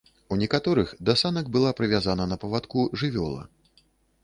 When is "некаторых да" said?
0.43-1.15